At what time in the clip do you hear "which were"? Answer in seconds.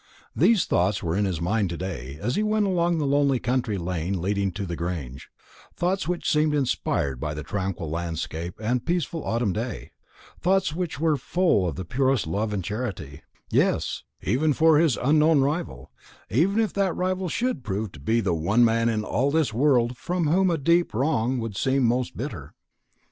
10.73-11.17